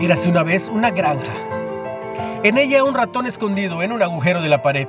[0.00, 1.32] Érase una vez una granja.
[2.44, 4.86] En ella un ratón escondido en un agujero de la pared.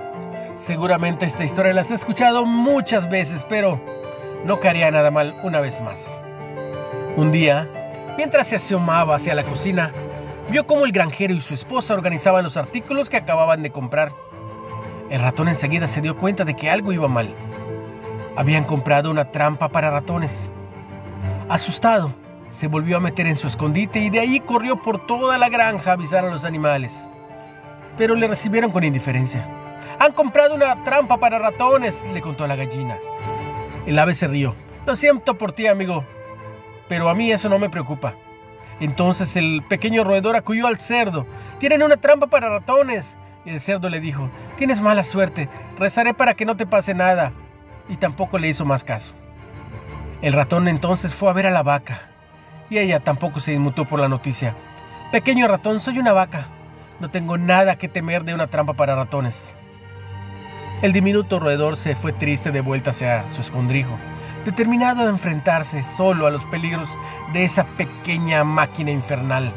[0.56, 3.82] Seguramente esta historia la has escuchado muchas veces, pero
[4.46, 6.22] no caería nada mal una vez más.
[7.18, 7.68] Un día,
[8.18, 9.92] mientras se asomaba hacia la cocina,
[10.52, 14.14] vio cómo el granjero y su esposa organizaban los artículos que acababan de comprar.
[15.10, 17.34] El ratón enseguida se dio cuenta de que algo iba mal.
[18.36, 20.52] Habían comprado una trampa para ratones.
[21.50, 22.12] Asustado,
[22.50, 25.92] se volvió a meter en su escondite y de ahí corrió por toda la granja
[25.92, 27.08] a avisar a los animales.
[27.96, 29.48] Pero le recibieron con indiferencia.
[30.00, 32.98] Han comprado una trampa para ratones, le contó la gallina.
[33.86, 34.56] El ave se rió.
[34.86, 36.06] Lo siento por ti, amigo,
[36.88, 38.16] pero a mí eso no me preocupa.
[38.80, 41.28] Entonces el pequeño roedor acudió al cerdo.
[41.60, 43.18] Tienen una trampa para ratones.
[43.46, 45.48] Y el cerdo le dijo, tienes mala suerte,
[45.78, 47.32] rezaré para que no te pase nada.
[47.88, 49.14] Y tampoco le hizo más caso.
[50.22, 52.10] El ratón entonces fue a ver a la vaca
[52.70, 54.56] y ella tampoco se inmutó por la noticia.
[55.12, 56.48] Pequeño ratón, soy una vaca.
[57.00, 59.56] No tengo nada que temer de una trampa para ratones.
[60.82, 63.98] El diminuto roedor se fue triste de vuelta hacia su escondrijo,
[64.46, 66.98] determinado a enfrentarse solo a los peligros
[67.34, 69.52] de esa pequeña máquina infernal.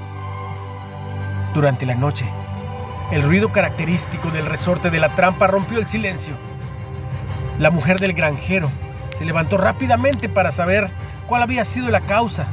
[1.55, 2.25] Durante la noche,
[3.13, 6.35] el ruido característico del resorte de la trampa rompió el silencio.
[7.59, 8.71] La mujer del granjero
[9.11, 10.91] se levantó rápidamente para saber
[11.29, 12.47] cuál había sido la causa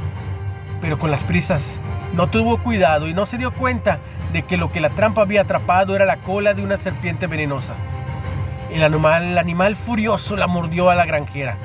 [0.80, 1.80] pero con las prisas
[2.14, 3.98] no tuvo cuidado y no se dio cuenta
[4.32, 7.74] de que lo que la trampa había atrapado era la cola de una serpiente venenosa.
[8.72, 11.56] El animal, el animal furioso la mordió a la granjera.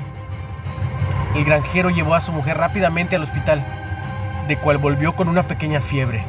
[1.34, 3.64] El granjero llevó a su mujer rápidamente al hospital,
[4.48, 6.24] de cual volvió con una pequeña fiebre.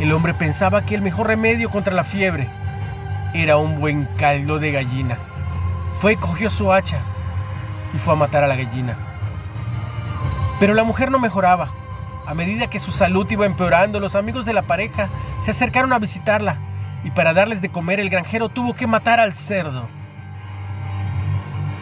[0.00, 2.48] El hombre pensaba que el mejor remedio contra la fiebre
[3.34, 5.18] era un buen caldo de gallina.
[5.94, 6.98] Fue y cogió su hacha
[7.94, 8.96] y fue a matar a la gallina.
[10.60, 11.68] Pero la mujer no mejoraba.
[12.26, 15.08] A medida que su salud iba empeorando, los amigos de la pareja
[15.38, 16.58] se acercaron a visitarla
[17.04, 19.88] y para darles de comer el granjero tuvo que matar al cerdo.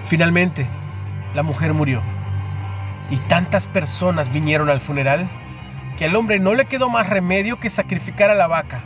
[0.04, 0.66] Finalmente,
[1.34, 2.00] la mujer murió
[3.10, 5.28] y tantas personas vinieron al funeral
[5.96, 8.82] que al hombre no le quedó más remedio que sacrificar a la vaca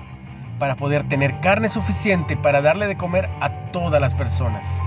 [0.58, 4.82] para poder tener carne suficiente para darle de comer a todas las personas.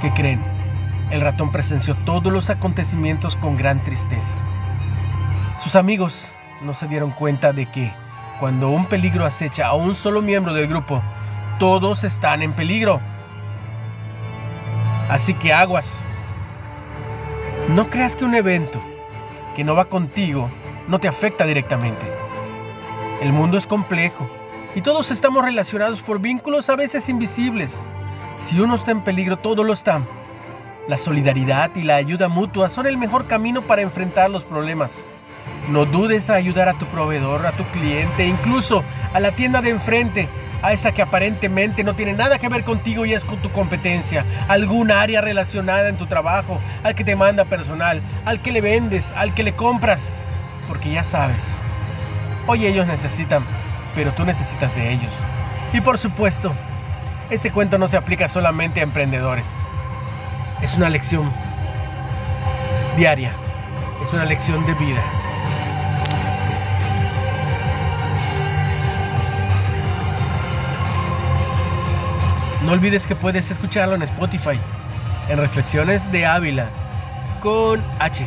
[0.00, 0.55] ¿Qué creen?
[1.10, 4.36] El ratón presenció todos los acontecimientos con gran tristeza.
[5.58, 6.28] Sus amigos
[6.62, 7.92] no se dieron cuenta de que
[8.40, 11.02] cuando un peligro acecha a un solo miembro del grupo,
[11.58, 13.00] todos están en peligro.
[15.08, 16.04] Así que aguas.
[17.68, 18.80] No creas que un evento
[19.54, 20.50] que no va contigo
[20.88, 22.06] no te afecta directamente.
[23.22, 24.28] El mundo es complejo
[24.74, 27.86] y todos estamos relacionados por vínculos a veces invisibles.
[28.34, 30.02] Si uno está en peligro, todo lo está.
[30.88, 35.04] La solidaridad y la ayuda mutua son el mejor camino para enfrentar los problemas.
[35.68, 39.70] No dudes a ayudar a tu proveedor, a tu cliente, incluso a la tienda de
[39.70, 40.28] enfrente,
[40.62, 44.24] a esa que aparentemente no tiene nada que ver contigo y es con tu competencia,
[44.46, 49.12] alguna área relacionada en tu trabajo, al que te manda personal, al que le vendes,
[49.16, 50.12] al que le compras,
[50.68, 51.62] porque ya sabes,
[52.46, 53.42] hoy ellos necesitan,
[53.96, 55.24] pero tú necesitas de ellos.
[55.72, 56.52] Y por supuesto,
[57.28, 59.64] este cuento no se aplica solamente a emprendedores.
[60.62, 61.30] Es una lección
[62.96, 63.30] diaria,
[64.02, 65.02] es una lección de vida.
[72.64, 74.58] No olvides que puedes escucharlo en Spotify,
[75.28, 76.66] en Reflexiones de Ávila,
[77.40, 78.26] con H.